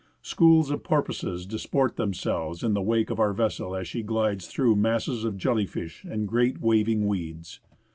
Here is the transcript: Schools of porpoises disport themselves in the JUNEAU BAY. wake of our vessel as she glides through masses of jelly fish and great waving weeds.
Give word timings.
Schools 0.23 0.71
of 0.71 0.83
porpoises 0.83 1.45
disport 1.45 1.95
themselves 1.95 2.63
in 2.63 2.73
the 2.73 2.79
JUNEAU 2.79 2.85
BAY. 2.85 2.89
wake 2.89 3.09
of 3.11 3.19
our 3.19 3.33
vessel 3.33 3.75
as 3.75 3.87
she 3.87 4.01
glides 4.01 4.47
through 4.47 4.75
masses 4.75 5.23
of 5.23 5.37
jelly 5.37 5.67
fish 5.67 6.03
and 6.05 6.27
great 6.27 6.59
waving 6.59 7.05
weeds. 7.05 7.59